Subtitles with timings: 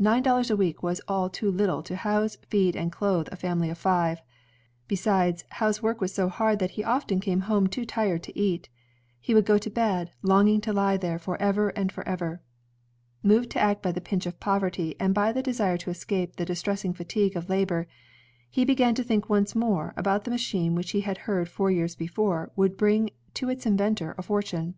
[0.00, 3.70] Nine dollars a week was all too little to house, feed, and clothe a family
[3.70, 4.20] of five.
[4.88, 8.68] Besides, Howe's work was so hard that he often came home too tired to eat.
[9.20, 12.42] He would go to bed, longing to lie there forever and forever."
[13.22, 16.44] Moved to act by the pinch of poverty and by the desire to escape the
[16.44, 17.86] distress ing fatigue of labor,
[18.50, 21.94] he began to think once more about the machine which he had heard four years
[21.94, 24.74] before would bring to its inventor a fortune.